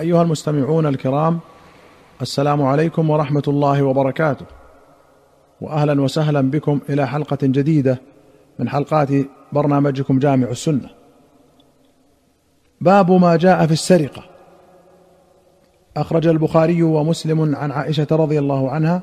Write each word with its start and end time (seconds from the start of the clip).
أيها 0.00 0.22
المستمعون 0.22 0.86
الكرام 0.86 1.38
السلام 2.22 2.62
عليكم 2.62 3.10
ورحمة 3.10 3.42
الله 3.48 3.82
وبركاته. 3.82 4.46
واهلا 5.60 6.02
وسهلا 6.02 6.40
بكم 6.50 6.80
إلى 6.88 7.06
حلقة 7.06 7.38
جديدة 7.42 8.00
من 8.58 8.68
حلقات 8.68 9.08
برنامجكم 9.52 10.18
جامع 10.18 10.48
السنة. 10.48 10.90
باب 12.80 13.12
ما 13.12 13.36
جاء 13.36 13.66
في 13.66 13.72
السرقة. 13.72 14.22
أخرج 15.96 16.26
البخاري 16.26 16.82
ومسلم 16.82 17.56
عن 17.56 17.72
عائشة 17.72 18.06
رضي 18.10 18.38
الله 18.38 18.70
عنها 18.70 19.02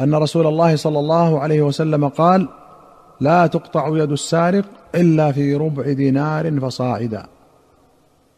أن 0.00 0.14
رسول 0.14 0.46
الله 0.46 0.76
صلى 0.76 0.98
الله 0.98 1.40
عليه 1.40 1.62
وسلم 1.62 2.08
قال 2.08 2.48
لا 3.20 3.46
تقطع 3.46 3.88
يد 3.88 4.12
السارق 4.12 4.64
إلا 4.94 5.32
في 5.32 5.54
ربع 5.54 5.92
دينار 5.92 6.60
فصاعدا. 6.60 7.26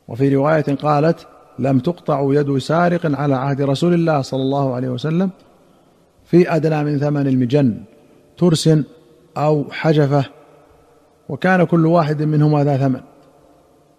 وفي 0.09 0.35
رواية 0.35 0.77
قالت 0.83 1.27
لم 1.59 1.79
تقطع 1.79 2.21
يد 2.23 2.59
سارق 2.59 3.21
على 3.21 3.35
عهد 3.35 3.63
رسول 3.63 3.95
الله 3.95 4.23
صلى 4.23 4.43
الله 4.43 4.75
عليه 4.75 4.89
وسلم 4.89 5.31
في 6.25 6.57
أدنى 6.57 6.85
من 6.85 6.99
ثمن 6.99 7.27
المجن 7.27 7.83
ترس 8.39 8.71
أو 9.37 9.65
حجفة 9.71 10.25
وكان 11.29 11.65
كل 11.65 11.87
واحد 11.87 12.23
منهما 12.23 12.65
ذا 12.65 12.77
ثمن. 12.77 13.01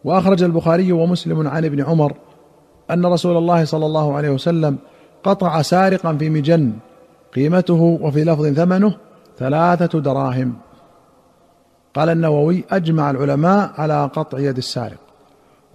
وأخرج 0.04 0.44
البخاري 0.44 0.92
ومسلم 0.92 1.48
عن 1.48 1.66
ابن 1.66 1.82
عمر 1.82 2.14
أن 2.92 3.06
رسول 3.06 3.38
الله 3.38 3.66
صلى 3.66 3.86
الله 3.86 4.16
عليه 4.16 4.30
وسلم 4.30 4.78
قطع 5.24 5.62
سارقا 5.62 6.18
في 6.18 6.30
مجن 6.30 6.74
قيمته 7.36 8.00
وفي 8.02 8.24
لفظ 8.24 8.48
ثمنه 8.48 8.96
ثلاثة 9.38 10.00
دراهم. 10.00 10.54
قال 11.96 12.10
النووي 12.10 12.64
أجمع 12.72 13.12
العلماء 13.12 13.72
على 13.78 14.10
قطع 14.14 14.40
يد 14.40 14.58
السارق. 14.58 15.05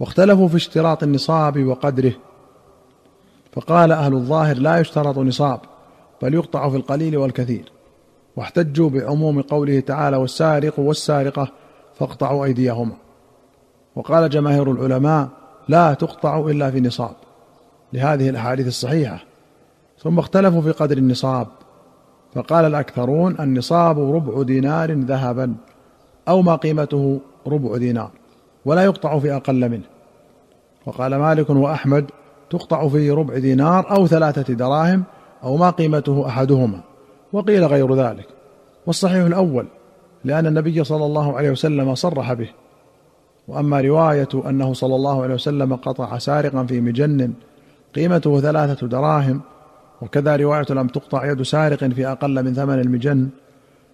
واختلفوا 0.01 0.47
في 0.47 0.55
اشتراط 0.55 1.03
النصاب 1.03 1.63
وقدره. 1.65 2.13
فقال 3.51 3.91
أهل 3.91 4.13
الظاهر 4.13 4.57
لا 4.57 4.79
يشترط 4.79 5.17
نصاب 5.17 5.59
بل 6.21 6.33
يقطع 6.33 6.69
في 6.69 6.77
القليل 6.77 7.17
والكثير. 7.17 7.71
واحتجوا 8.35 8.89
بعموم 8.89 9.41
قوله 9.41 9.79
تعالى 9.79 10.17
والسارق 10.17 10.79
والسارقة 10.79 11.47
فاقطعوا 11.95 12.45
أيديهما. 12.45 12.93
وقال 13.95 14.29
جماهير 14.29 14.71
العلماء 14.71 15.27
لا 15.67 15.93
تقطع 15.93 16.39
إلا 16.39 16.71
في 16.71 16.81
نصاب. 16.81 17.15
لهذه 17.93 18.29
الأحاديث 18.29 18.67
الصحيحة. 18.67 19.23
ثم 19.99 20.19
اختلفوا 20.19 20.61
في 20.61 20.71
قدر 20.71 20.97
النصاب. 20.97 21.47
فقال 22.35 22.65
الأكثرون 22.65 23.35
النصاب 23.39 24.15
ربع 24.15 24.41
دينار 24.41 24.91
ذهبا 24.91 25.55
أو 26.27 26.41
ما 26.41 26.55
قيمته 26.55 27.19
ربع 27.47 27.77
دينار 27.77 28.11
ولا 28.65 28.83
يقطع 28.83 29.19
في 29.19 29.35
أقل 29.35 29.69
منه. 29.69 29.90
وقال 30.85 31.15
مالك 31.15 31.49
وأحمد 31.49 32.05
تقطع 32.49 32.87
في 32.87 33.11
ربع 33.11 33.37
دينار 33.37 33.91
أو 33.91 34.07
ثلاثة 34.07 34.53
دراهم 34.53 35.03
أو 35.43 35.57
ما 35.57 35.69
قيمته 35.69 36.27
أحدهما 36.27 36.79
وقيل 37.33 37.65
غير 37.65 37.95
ذلك 37.95 38.27
والصحيح 38.87 39.25
الأول 39.25 39.67
لأن 40.23 40.47
النبي 40.47 40.83
صلى 40.83 41.05
الله 41.05 41.37
عليه 41.37 41.51
وسلم 41.51 41.95
صرح 41.95 42.33
به 42.33 42.49
وأما 43.47 43.81
رواية 43.81 44.29
أنه 44.33 44.73
صلى 44.73 44.95
الله 44.95 45.23
عليه 45.23 45.33
وسلم 45.33 45.75
قطع 45.75 46.17
سارقا 46.17 46.63
في 46.63 46.81
مجن 46.81 47.33
قيمته 47.95 48.39
ثلاثة 48.39 48.87
دراهم 48.87 49.41
وكذا 50.01 50.35
رواية 50.35 50.65
لم 50.69 50.87
تقطع 50.87 51.31
يد 51.31 51.41
سارق 51.41 51.83
في 51.83 52.07
أقل 52.07 52.43
من 52.43 52.53
ثمن 52.53 52.79
المجن 52.79 53.29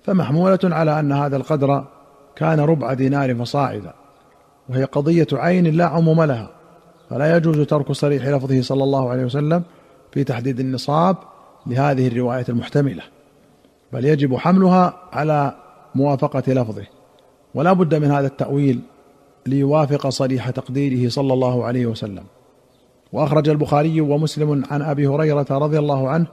فمحمولة 0.03 0.59
على 0.63 0.99
أن 0.99 1.11
هذا 1.11 1.37
القدر 1.37 1.83
كان 2.35 2.59
ربع 2.59 2.93
دينار 2.93 3.35
فصاعدا 3.35 3.93
وهي 4.69 4.83
قضية 4.83 5.27
عين 5.33 5.65
لا 5.77 5.85
عموم 5.85 6.23
لها. 6.23 6.56
فلا 7.09 7.37
يجوز 7.37 7.59
ترك 7.59 7.91
صريح 7.91 8.27
لفظه 8.27 8.61
صلى 8.61 8.83
الله 8.83 9.09
عليه 9.09 9.25
وسلم 9.25 9.63
في 10.11 10.23
تحديد 10.23 10.59
النصاب 10.59 11.17
لهذه 11.67 12.07
الرواية 12.07 12.45
المحتملة 12.49 13.03
بل 13.93 14.05
يجب 14.05 14.35
حملها 14.35 14.93
على 15.13 15.55
موافقة 15.95 16.53
لفظه 16.53 16.83
ولا 17.55 17.73
بد 17.73 17.95
من 17.95 18.11
هذا 18.11 18.27
التأويل 18.27 18.81
ليوافق 19.45 20.09
صريح 20.09 20.49
تقديره 20.49 21.09
صلى 21.09 21.33
الله 21.33 21.65
عليه 21.65 21.85
وسلم. 21.85 22.23
وأخرج 23.13 23.49
البخاري 23.49 24.01
ومسلم 24.01 24.63
عن 24.71 24.81
أبي 24.81 25.07
هريرة 25.07 25.45
رضي 25.51 25.79
الله 25.79 26.09
عنه 26.09 26.27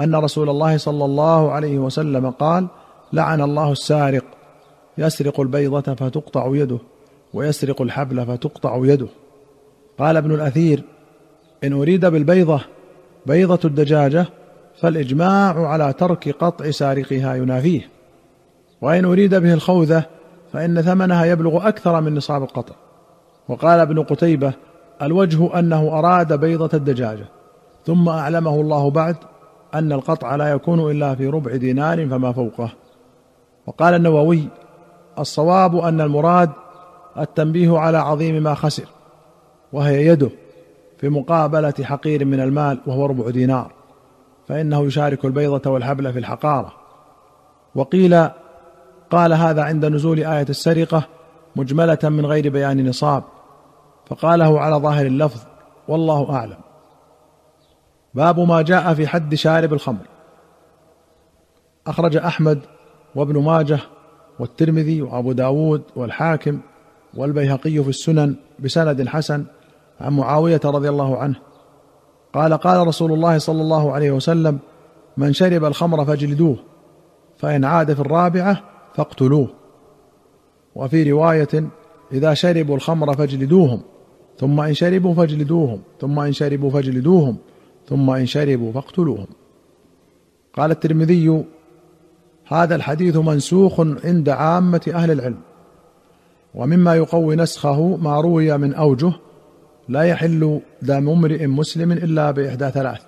أن 0.00 0.14
رسول 0.14 0.50
الله 0.50 0.76
صلى 0.76 1.04
الله 1.04 1.52
عليه 1.52 1.78
وسلم 1.78 2.30
قال 2.30 2.66
لعن 3.12 3.40
الله 3.40 3.72
السارق 3.72 4.24
يسرق 4.98 5.40
البيضة 5.40 5.94
فتقطع 5.94 6.50
يده 6.52 6.78
ويسرق 7.34 7.82
الحبل 7.82 8.26
فتقطع 8.26 8.80
يده. 8.84 9.08
قال 9.98 10.16
ابن 10.16 10.34
الأثير 10.34 10.82
إن 11.64 11.72
أريد 11.72 12.06
بالبيضة 12.06 12.60
بيضة 13.26 13.60
الدجاجة 13.64 14.26
فالإجماع 14.80 15.66
على 15.66 15.92
ترك 15.92 16.28
قطع 16.28 16.70
سارقها 16.70 17.34
ينافيه. 17.34 17.88
وإن 18.80 19.04
أريد 19.04 19.34
به 19.34 19.54
الخوذة 19.54 20.04
فإن 20.52 20.82
ثمنها 20.82 21.24
يبلغ 21.24 21.68
أكثر 21.68 22.00
من 22.00 22.14
نصاب 22.14 22.42
القطع. 22.42 22.74
وقال 23.48 23.80
ابن 23.80 24.02
قتيبة 24.02 24.52
الوجه 25.02 25.58
أنه 25.58 25.98
أراد 25.98 26.40
بيضة 26.40 26.70
الدجاجة. 26.74 27.24
ثم 27.86 28.08
أعلمه 28.08 28.60
الله 28.60 28.90
بعد 28.90 29.16
أن 29.74 29.92
القطع 29.92 30.36
لا 30.36 30.48
يكون 30.48 30.90
إلا 30.90 31.14
في 31.14 31.26
ربع 31.26 31.56
دينار 31.56 32.08
فما 32.08 32.32
فوقه. 32.32 32.70
وقال 33.66 33.94
النووي 33.94 34.48
الصواب 35.18 35.76
أن 35.76 36.00
المراد 36.00 36.50
التنبيه 37.18 37.78
على 37.78 37.98
عظيم 37.98 38.42
ما 38.42 38.54
خسر. 38.54 38.97
وهي 39.72 40.06
يده 40.06 40.30
في 40.98 41.08
مقابلة 41.08 41.74
حقير 41.82 42.24
من 42.24 42.40
المال 42.40 42.80
وهو 42.86 43.06
ربع 43.06 43.30
دينار 43.30 43.72
فإنه 44.48 44.84
يشارك 44.84 45.24
البيضة 45.24 45.70
والحبل 45.70 46.12
في 46.12 46.18
الحقارة. 46.18 46.72
وقيل 47.74 48.28
قال 49.10 49.32
هذا 49.32 49.62
عند 49.62 49.84
نزول 49.84 50.18
آية 50.18 50.46
السرقة 50.48 51.02
مجملة 51.56 51.98
من 52.02 52.26
غير 52.26 52.48
بيان 52.48 52.88
نصاب 52.88 53.24
فقاله 54.06 54.60
على 54.60 54.76
ظاهر 54.76 55.06
اللفظ 55.06 55.40
والله 55.88 56.34
أعلم. 56.34 56.58
باب 58.14 58.40
ما 58.40 58.62
جاء 58.62 58.94
في 58.94 59.06
حد 59.06 59.34
شارب 59.34 59.72
الخمر. 59.72 60.06
أخرج 61.86 62.16
أحمد 62.16 62.60
وابن 63.14 63.42
ماجه 63.42 63.78
والترمذي 64.38 65.02
وأبو 65.02 65.32
داود 65.32 65.82
والحاكم 65.96 66.60
والبيهقي 67.14 67.82
في 67.82 67.88
السنن 67.88 68.36
بسند 68.58 69.08
حسن 69.08 69.44
عن 70.00 70.16
معاوية 70.16 70.60
رضي 70.64 70.88
الله 70.88 71.16
عنه. 71.16 71.36
قال 72.34 72.54
قال 72.54 72.86
رسول 72.86 73.12
الله 73.12 73.38
صلى 73.38 73.62
الله 73.62 73.92
عليه 73.92 74.10
وسلم 74.10 74.58
من 75.16 75.32
شرب 75.32 75.64
الخمر 75.64 76.04
فاجلدوه 76.04 76.56
فإن 77.36 77.64
عاد 77.64 77.94
في 77.94 78.00
الرابعة 78.00 78.62
فاقتلوه. 78.94 79.48
وفي 80.74 81.10
رواية 81.10 81.68
إذا 82.12 82.34
شربوا 82.34 82.76
الخمر 82.76 83.16
فاجلدوهم 83.16 83.80
ثم 84.38 84.60
إن 84.60 84.74
شربوا 84.74 85.14
فاجلدوهم 85.14 85.80
ثم 86.00 86.18
إن 86.18 86.32
شربوا 86.32 86.70
فاجلدوهم 86.70 87.36
ثم 87.88 88.10
إن 88.10 88.26
شربوا 88.26 88.72
فاقتلوهم. 88.72 89.26
قال 90.54 90.70
الترمذي 90.70 91.44
هذا 92.48 92.74
الحديث 92.74 93.16
منسوخ 93.16 93.80
عند 93.80 94.28
عامة 94.28 94.90
أهل 94.94 95.10
العلم 95.10 95.40
ومما 96.54 96.94
يقوي 96.94 97.36
نسخه 97.36 97.96
ما 97.96 98.20
روي 98.20 98.58
من 98.58 98.74
أوجه 98.74 99.12
لا 99.88 100.02
يحل 100.02 100.60
دم 100.82 101.08
امرئ 101.08 101.46
مسلم 101.46 101.92
إلا 101.92 102.30
بإحدى 102.30 102.70
ثلاث. 102.70 103.00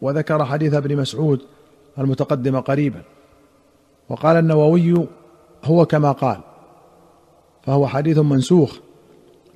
وذكر 0.00 0.44
حديث 0.44 0.74
ابن 0.74 0.96
مسعود 0.96 1.40
المتقدم 1.98 2.60
قريبا. 2.60 3.02
وقال 4.08 4.36
النووي 4.36 5.06
هو 5.64 5.86
كما 5.86 6.12
قال 6.12 6.40
فهو 7.62 7.86
حديث 7.86 8.18
منسوخ 8.18 8.78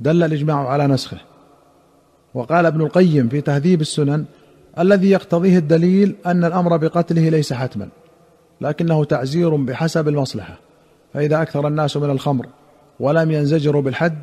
دل 0.01 0.23
الإجماع 0.23 0.69
على 0.69 0.87
نسخه. 0.87 1.19
وقال 2.35 2.67
ابن 2.67 2.81
القيم 2.81 3.29
في 3.29 3.41
تهذيب 3.41 3.81
السنن 3.81 4.25
الذي 4.79 5.11
يقتضيه 5.11 5.59
الدليل 5.59 6.17
أن 6.27 6.45
الأمر 6.45 6.77
بقتله 6.77 7.29
ليس 7.29 7.53
حتما 7.53 7.89
لكنه 8.61 9.05
تعزير 9.05 9.57
بحسب 9.57 10.09
المصلحة 10.09 10.59
فإذا 11.15 11.43
أكثر 11.43 11.69
الناس 11.69 11.97
من 11.97 12.11
الخمر 12.11 12.47
ولم 13.01 13.31
ينزجروا 13.31 13.83
بالحد 13.83 14.19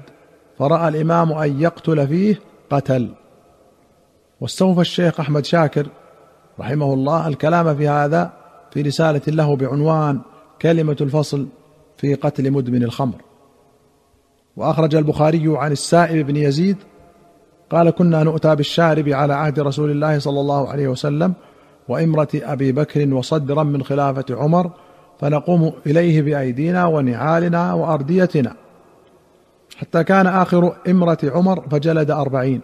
فرأى 0.59 0.87
الإمام 0.87 1.31
أن 1.31 1.61
يقتل 1.61 2.07
فيه 2.07 2.39
قتل. 2.69 3.09
واستوفى 4.41 4.81
الشيخ 4.81 5.19
أحمد 5.19 5.45
شاكر 5.45 5.87
رحمه 6.59 6.93
الله 6.93 7.27
الكلام 7.27 7.75
في 7.75 7.87
هذا 7.87 8.33
في 8.71 8.81
رسالة 8.81 9.21
له 9.27 9.55
بعنوان 9.55 10.21
كلمة 10.61 10.97
الفصل 11.01 11.47
في 11.97 12.13
قتل 12.13 12.51
مدمن 12.51 12.83
الخمر. 12.83 13.15
وأخرج 14.57 14.95
البخاري 14.95 15.57
عن 15.57 15.71
السائب 15.71 16.27
بن 16.27 16.35
يزيد 16.35 16.77
قال 17.69 17.89
كنا 17.89 18.23
نؤتى 18.23 18.55
بالشارب 18.55 19.09
على 19.09 19.33
عهد 19.33 19.59
رسول 19.59 19.91
الله 19.91 20.19
صلى 20.19 20.39
الله 20.39 20.69
عليه 20.69 20.87
وسلم 20.87 21.33
وإمرة 21.87 22.27
أبي 22.33 22.71
بكر 22.71 23.13
وصدرا 23.13 23.63
من 23.63 23.83
خلافة 23.83 24.25
عمر 24.29 24.71
فنقوم 25.19 25.73
إليه 25.85 26.21
بأيدينا 26.21 26.85
ونعالنا 26.85 27.73
وأرديتنا. 27.73 28.55
حتى 29.77 30.03
كان 30.03 30.27
آخر 30.27 30.75
إمرة 30.87 31.17
عمر 31.23 31.61
فجلد 31.71 32.11
أربعين. 32.11 32.61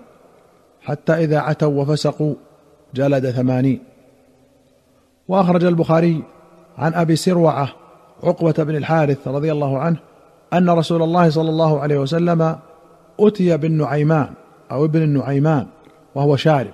حتى 0.81 1.13
إذا 1.13 1.39
عتوا 1.39 1.81
وفسقوا 1.81 2.35
جلد 2.95 3.31
ثمانين. 3.31 3.79
وأخرج 5.27 5.63
البخاري 5.63 6.23
عن 6.77 6.93
أبي 6.93 7.15
سروعة 7.15 7.69
عقبة 8.23 8.63
بن 8.63 8.75
الحارث 8.75 9.27
رضي 9.27 9.51
الله 9.51 9.79
عنه 9.79 9.97
أن 10.53 10.69
رسول 10.69 11.01
الله 11.01 11.29
صلى 11.29 11.49
الله 11.49 11.79
عليه 11.79 11.99
وسلم 11.99 12.55
أتي 13.19 13.57
بالنعيمان 13.57 14.27
أو 14.71 14.85
ابن 14.85 15.01
النعيمان 15.01 15.67
وهو 16.15 16.35
شارب. 16.35 16.73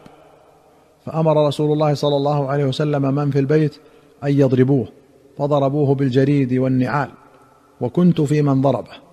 فأمر 1.06 1.48
رسول 1.48 1.72
الله 1.72 1.94
صلى 1.94 2.16
الله 2.16 2.50
عليه 2.50 2.66
وسلم 2.66 3.16
من 3.16 3.32
في 3.32 3.40
البيت 3.40 3.76
أن 4.24 4.30
يضربوه 4.30 4.88
فضربوه 5.38 5.96
بالجريد 5.96 6.54
والنعال 6.54 7.10
وكنت 7.82 8.22
في 8.22 8.42
من 8.42 8.62
ضربه. 8.62 9.07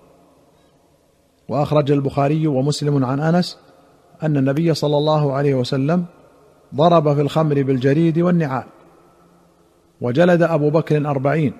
وأخرج 1.49 1.91
البخاري 1.91 2.47
ومسلم 2.47 3.05
عن 3.05 3.19
أنس 3.19 3.57
أن 4.23 4.37
النبي 4.37 4.73
صلى 4.73 4.97
الله 4.97 5.33
عليه 5.33 5.55
وسلم 5.55 6.05
ضرب 6.75 7.13
في 7.13 7.21
الخمر 7.21 7.63
بالجريد 7.63 8.19
والنعال 8.19 8.63
وجلد 10.01 10.41
أبو 10.41 10.69
بكر 10.69 11.09
أربعين. 11.09 11.53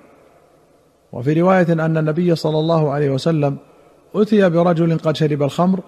وفي 1.12 1.40
رواية 1.40 1.72
أن 1.72 1.96
النبي 1.96 2.34
صلى 2.34 2.58
الله 2.58 2.90
عليه 2.90 3.10
وسلم 3.10 3.56
أتي 4.14 4.48
برجل 4.48 4.98
قد 4.98 5.16
شرب 5.16 5.42
الخمر 5.42 5.80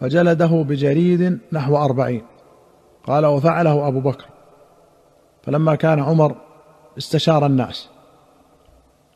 فجلده 0.00 0.46
بجريد 0.46 1.38
نحو 1.52 1.76
أربعين. 1.76 2.22
قال 3.06 3.26
وفعله 3.26 3.88
أبو 3.88 4.00
بكر. 4.00 4.24
فلما 5.42 5.74
كان 5.74 6.00
عمر 6.00 6.34
استشار 6.98 7.46
الناس. 7.46 7.88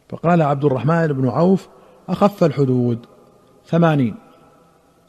فقال 0.08 0.42
عبد 0.42 0.64
الرحمن 0.64 1.06
بن 1.06 1.28
عوف 1.28 1.68
أخف 2.08 2.44
الحدود. 2.44 3.06
ثمانين 3.68 4.14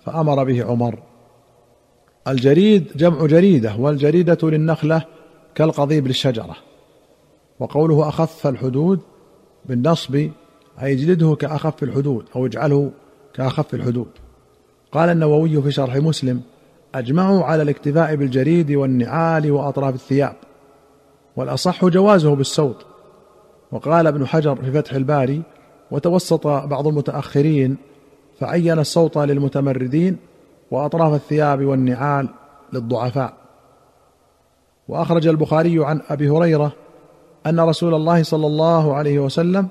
فأمر 0.06 0.44
به 0.44 0.64
عمر. 0.64 1.00
الجريد 2.28 2.88
جمع 2.96 3.26
جريدة 3.26 3.76
والجريدة 3.76 4.38
للنخلة 4.44 5.06
كالقضيب 5.56 6.08
للشجرة. 6.08 6.56
وقوله 7.60 8.10
أخف 8.10 8.48
الحدود 8.48 9.00
بالنصب 9.66 10.16
أي 10.82 10.94
اجلده 10.94 11.36
كأخف 11.36 11.84
الحدود 11.84 12.26
أو 12.36 12.46
اجعله 12.46 12.92
كأخف 13.34 13.74
الحدود. 13.74 14.08
قال 14.92 15.10
النووي 15.10 15.62
في 15.62 15.72
شرح 15.72 15.96
مسلم 15.96 16.42
أجمعوا 16.96 17.44
على 17.44 17.62
الاكتفاء 17.62 18.16
بالجريد 18.16 18.72
والنعال 18.72 19.52
وأطراف 19.52 19.96
الثياب. 19.96 20.36
والأصح 21.36 21.86
جوازه 21.86 22.36
بالسوط 22.36 22.86
وقال 23.72 24.08
ابن 24.08 24.28
حجر 24.28 24.56
في 24.56 24.72
فتح 24.72 24.94
الباري 24.94 25.42
وتوسط 25.92 26.48
بعض 26.48 26.88
المتأخرين 26.88 27.78
فعين 28.40 28.80
الصوت 28.80 29.18
للمتمردين 29.18 30.18
وأطراف 30.72 31.14
الثياب 31.14 31.66
والنعال 31.66 32.30
للضعفاء. 32.74 33.34
وأخرج 34.88 35.28
البخاري 35.28 35.86
عن 35.86 36.02
أبي 36.10 36.30
هريرة 36.30 36.72
أن 37.46 37.60
رسول 37.60 37.94
الله 37.94 38.24
صلى 38.24 38.48
الله 38.48 38.96
عليه 38.96 39.20
وسلم 39.20 39.68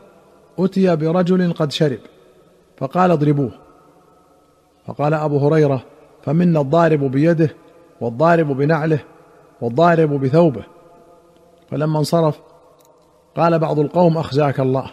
أتي 0.59 0.97
برجل 0.97 1.53
قد 1.53 1.73
شرب 1.73 1.99
فقال 2.77 3.11
اضربوه. 3.11 3.51
فقال 4.87 5.15
أبو 5.15 5.39
هريرة 5.39 5.83
فمنا 6.23 6.61
الضارب 6.61 7.01
بيده 7.05 7.51
والضارب 8.01 8.47
بنعله 8.47 9.01
والضارب 9.61 10.21
بثوبه. 10.21 10.63
فلما 11.71 11.99
انصرف 11.99 12.41
قال 13.37 13.59
بعض 13.59 13.79
القوم 13.79 14.19
أخزاك 14.19 14.61
الله. 14.61 14.91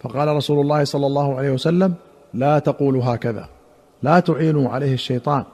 فقال 0.00 0.28
رسول 0.28 0.60
الله 0.60 0.84
صلى 0.84 1.06
الله 1.06 1.36
عليه 1.36 1.50
وسلم 1.50 1.94
لا 2.36 2.58
تقولوا 2.58 3.04
هكذا. 3.04 3.48
لا 4.02 4.20
تعينوا 4.20 4.70
عليه 4.70 4.94
الشيطان. 4.94 5.44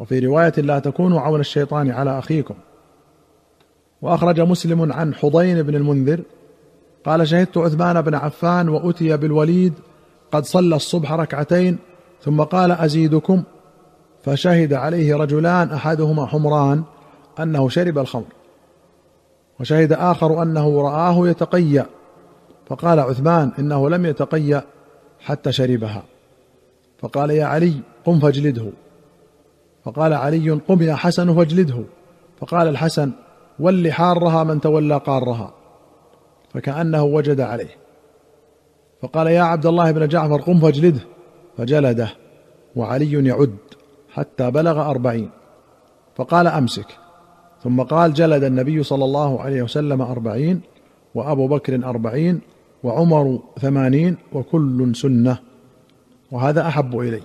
وفي 0.00 0.18
رواية 0.18 0.52
لا 0.56 0.78
تكونوا 0.78 1.20
عون 1.20 1.40
الشيطان 1.40 1.90
على 1.90 2.18
أخيكم. 2.18 2.54
وأخرج 4.02 4.40
مسلم 4.40 4.92
عن 4.92 5.14
حضين 5.14 5.62
بن 5.62 5.74
المنذر 5.74 6.20
قال 7.04 7.28
شهدت 7.28 7.58
عثمان 7.58 8.00
بن 8.00 8.14
عفان 8.14 8.68
وأتي 8.68 9.16
بالوليد 9.16 9.74
قد 10.32 10.44
صلى 10.44 10.76
الصبح 10.76 11.12
ركعتين 11.12 11.78
ثم 12.22 12.42
قال 12.42 12.72
أزيدكم. 12.72 13.42
فشهد 14.22 14.72
عليه 14.72 15.16
رجلان 15.16 15.70
أحدهما 15.70 16.26
حمران 16.26 16.82
أنه 17.40 17.68
شرب 17.68 17.98
الخمر. 17.98 18.32
وشهد 19.60 19.92
آخر 19.92 20.42
أنه 20.42 20.82
رآه 20.82 21.28
يتقيأ. 21.28 21.86
فقال 22.66 23.00
عثمان 23.00 23.52
إنه 23.58 23.90
لم 23.90 24.06
يتقيأ 24.06 24.62
حتى 25.24 25.52
شربها. 25.52 26.02
فقال 26.98 27.30
يا 27.30 27.44
علي 27.44 27.74
قم 28.04 28.20
فاجلده. 28.20 28.70
فقال 29.84 30.12
علي 30.12 30.50
قم 30.50 30.82
يا 30.82 30.94
حسن 30.94 31.34
فاجلده. 31.34 31.84
فقال 32.40 32.68
الحسن 32.68 33.12
ول 33.58 33.92
حارها 33.92 34.44
من 34.44 34.60
تولى 34.60 34.96
قارها. 34.96 35.54
فكأنه 36.54 37.02
وجد 37.02 37.40
عليه. 37.40 37.76
فقال 39.02 39.26
يا 39.26 39.42
عبد 39.42 39.66
الله 39.66 39.90
بن 39.90 40.08
جعفر 40.08 40.40
قم 40.40 40.60
فاجلده. 40.60 41.00
فجلده. 41.58 42.08
وعلي 42.76 43.28
يعد 43.28 43.56
حتى 44.12 44.50
بلغ 44.50 44.90
أربعين. 44.90 45.30
فقال 46.16 46.46
أمسك. 46.46 46.86
ثم 47.62 47.82
قال 47.82 48.14
جلد 48.14 48.44
النبي 48.44 48.82
صلى 48.82 49.04
الله 49.04 49.40
عليه 49.40 49.62
وسلم 49.62 50.02
أربعين 50.02 50.60
وأبو 51.14 51.48
بكر 51.48 51.84
أربعين 51.84 52.40
وعمر 52.84 53.38
ثمانين 53.60 54.16
وكل 54.32 54.92
سنة 54.96 55.38
وهذا 56.30 56.68
أحب 56.68 56.98
إلي. 56.98 57.22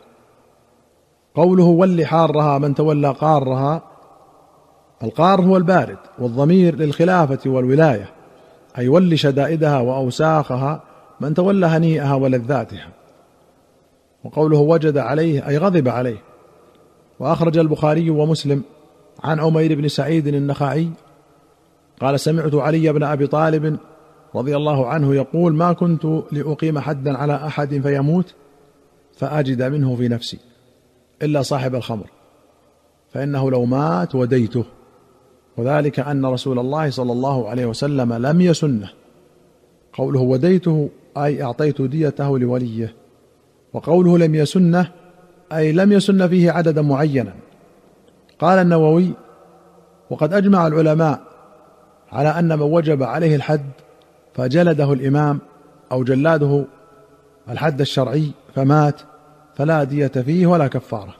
قوله 1.35 1.63
ول 1.63 2.05
حارها 2.05 2.57
من 2.57 2.75
تولى 2.75 3.11
قارها 3.11 3.81
القار 5.03 5.41
هو 5.41 5.57
البارد 5.57 5.97
والضمير 6.19 6.75
للخلافة 6.75 7.49
والولاية 7.49 8.09
أي 8.77 8.87
ول 8.87 9.19
شدائدها 9.19 9.79
وأوساخها 9.79 10.83
من 11.19 11.33
تولى 11.33 11.65
هنيئها 11.65 12.15
ولذاتها. 12.15 12.89
وقوله 14.23 14.57
وجد 14.57 14.97
عليه 14.97 15.47
أي 15.47 15.57
غضب 15.57 15.87
عليه. 15.87 16.17
وأخرج 17.19 17.57
البخاري 17.57 18.09
ومسلم 18.09 18.63
عن 19.23 19.39
عمير 19.39 19.75
بن 19.75 19.87
سعيد 19.87 20.27
النخعي 20.27 20.89
قال 22.01 22.19
سمعت 22.19 22.55
علي 22.55 22.93
بن 22.93 23.03
أبي 23.03 23.27
طالب 23.27 23.77
رضي 24.37 24.55
الله 24.55 24.87
عنه 24.87 25.15
يقول 25.15 25.53
ما 25.53 25.73
كنت 25.73 26.05
لأقيم 26.31 26.79
حدا 26.79 27.17
على 27.17 27.35
أحد 27.35 27.79
فيموت 27.81 28.33
فأجد 29.17 29.63
منه 29.63 29.95
في 29.95 30.07
نفسي 30.07 30.39
إلا 31.21 31.41
صاحب 31.41 31.75
الخمر 31.75 32.05
فإنه 33.13 33.51
لو 33.51 33.65
مات 33.65 34.15
وديته. 34.15 34.65
وذلك 35.57 35.99
أن 35.99 36.25
رسول 36.25 36.59
الله 36.59 36.89
صلى 36.89 37.11
الله 37.11 37.49
عليه 37.49 37.65
وسلم 37.65 38.13
لم 38.13 38.41
يسنه. 38.41 38.89
قوله 39.93 40.19
وديته 40.19 40.89
أي 41.17 41.43
أعطيت 41.43 41.81
ديته 41.81 42.39
لوليه. 42.39 42.93
وقوله 43.73 44.17
لم 44.17 44.35
يسنه 44.35 44.91
أي 45.53 45.71
لم 45.71 45.91
يسن 45.91 46.27
فيه 46.27 46.51
عددا 46.51 46.81
معينا. 46.81 47.33
قال 48.39 48.59
النووي 48.59 49.11
وقد 50.09 50.33
أجمع 50.33 50.67
العلماء 50.67 51.21
على 52.11 52.29
أن 52.29 52.47
من 52.47 52.61
وجب 52.61 53.03
عليه 53.03 53.35
الحد 53.35 53.71
فجلده 54.37 54.93
الإمام 54.93 55.39
أو 55.91 56.03
جلاده 56.03 56.65
الحد 57.49 57.81
الشرعي 57.81 58.31
فمات 58.55 59.01
فلا 59.55 59.83
دية 59.83 60.07
فيه 60.07 60.47
ولا 60.47 60.67
كفارة. 60.67 61.15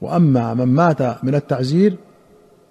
وأما 0.00 0.54
من 0.54 0.64
مات 0.64 1.24
من 1.24 1.34
التعزير 1.34 1.96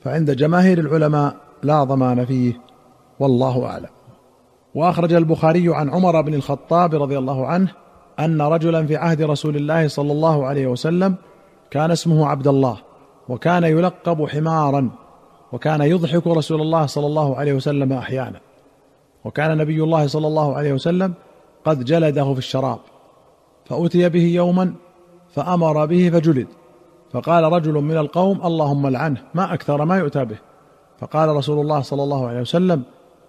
فعند 0.04 0.32
جماهير 0.32 0.80
العلماء 0.80 1.36
لا 1.64 1.84
ضمان 1.84 2.26
فيه 2.26 2.54
والله 3.20 3.66
أعلم. 3.66 3.90
وأخرج 4.76 5.14
البخاري 5.14 5.76
عن 5.76 5.90
عمر 5.90 6.22
بن 6.22 6.34
الخطاب 6.34 6.96
رضي 6.96 7.18
الله 7.18 7.48
عنه 7.48 7.72
أن 8.20 8.42
رجلا 8.42 8.86
في 8.86 8.96
عهد 8.96 9.22
رسول 9.22 9.56
الله 9.56 9.88
صلى 9.88 10.12
الله 10.12 10.46
عليه 10.46 10.68
وسلم 10.68 11.16
كان 11.72 11.92
اسمه 11.92 12.28
عبد 12.28 12.48
الله 12.48 12.78
وكان 13.30 13.64
يلقب 13.64 14.30
حمارا 14.30 14.90
وكان 15.52 15.82
يضحك 15.82 16.28
رسول 16.28 16.62
الله 16.62 16.86
صلى 16.86 17.06
الله 17.06 17.36
عليه 17.36 17.54
وسلم 17.54 17.94
أحيانا. 17.94 18.40
وكان 19.26 19.58
نبي 19.58 19.84
الله 19.84 20.08
صلى 20.08 20.28
الله 20.28 20.56
عليه 20.56 20.74
وسلم 20.74 21.14
قد 21.66 21.86
جلده 21.86 22.34
في 22.34 22.40
الشراب 22.40 22.80
فأتي 23.66 24.10
به 24.10 24.24
يوما 24.24 24.74
فأمر 25.30 25.86
به 25.86 26.10
فجلد 26.10 26.48
فقال 27.12 27.44
رجل 27.44 27.74
من 27.74 27.98
القوم 27.98 28.46
اللهم 28.46 28.88
لعنه 28.88 29.22
ما 29.34 29.54
أكثر 29.54 29.86
ما 29.86 29.98
يؤتى 29.98 30.26
به 30.26 30.38
فقال 31.00 31.30
رسول 31.30 31.60
الله 31.60 31.82
صلى 31.82 32.04
الله 32.04 32.28
عليه 32.28 32.42
وسلم 32.42 32.84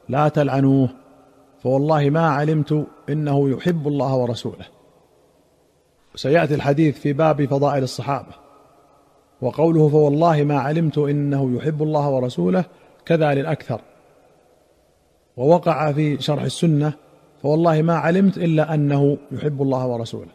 لا 0.08 0.28
تلعنوه 0.28 0.88
فوالله 1.62 2.10
ما 2.10 2.28
علمت 2.28 2.86
إنه 3.08 3.50
يحب 3.50 3.88
الله 3.88 4.16
ورسوله. 4.16 4.66
سيأتي 6.14 6.54
الحديث 6.54 6.98
في 6.98 7.12
باب 7.12 7.44
فضائل 7.44 7.82
الصحابة 7.82 8.32
وقوله 9.42 9.88
فوالله 9.88 10.42
ما 10.42 10.58
علمت 10.58 10.98
إنه 10.98 11.56
يحب 11.56 11.82
الله 11.82 12.10
ورسوله 12.10 12.64
كذا 13.06 13.34
للاكثر 13.34 13.80
ووقع 15.36 15.92
في 15.92 16.22
شرح 16.22 16.42
السنة 16.42 16.92
فوالله 17.42 17.82
ما 17.82 17.94
علمت 17.94 18.38
إلا 18.38 18.74
أنه 18.74 19.18
يحب 19.32 19.62
الله 19.62 19.86
ورسوله. 19.86 20.30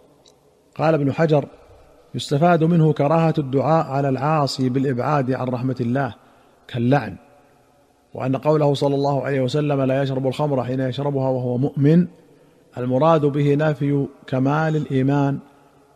قال 0.75 0.93
ابن 0.93 1.13
حجر 1.13 1.45
يستفاد 2.15 2.63
منه 2.63 2.93
كراهة 2.93 3.33
الدعاء 3.37 3.85
على 3.85 4.09
العاصي 4.09 4.69
بالإبعاد 4.69 5.31
عن 5.31 5.47
رحمة 5.47 5.75
الله 5.81 6.15
كاللعن 6.67 7.15
وأن 8.13 8.35
قوله 8.35 8.73
صلى 8.73 8.95
الله 8.95 9.23
عليه 9.25 9.41
وسلم 9.41 9.81
لا 9.81 10.03
يشرب 10.03 10.27
الخمر 10.27 10.63
حين 10.63 10.79
يشربها 10.79 11.29
وهو 11.29 11.57
مؤمن 11.57 12.07
المراد 12.77 13.25
به 13.25 13.55
نفي 13.55 14.05
كمال 14.27 14.75
الإيمان 14.75 15.39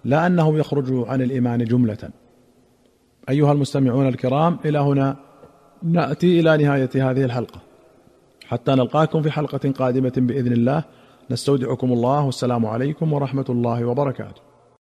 لا 0.05 0.27
أنه 0.27 0.57
يخرج 0.57 1.07
عن 1.07 1.21
الإيمان 1.21 1.63
جملة. 1.63 2.09
أيها 3.29 3.51
المستمعون 3.51 4.07
الكرام 4.07 4.57
إلى 4.65 4.79
هنا 4.79 5.15
نأتي 5.83 6.39
إلى 6.39 6.57
نهاية 6.57 6.89
هذه 6.95 7.23
الحلقة. 7.23 7.61
حتى 8.53 8.71
نلقاكم 8.71 9.21
في 9.21 9.31
حلقة 9.31 9.71
قادمة 9.71 10.13
بإذن 10.17 10.53
الله. 10.53 10.83
نستودعكم 11.31 11.93
الله. 11.93 12.25
والسلام 12.25 12.65
عليكم 12.65 13.13
ورحمة 13.13 13.45
الله 13.49 13.85
وبركاته. 13.85 14.52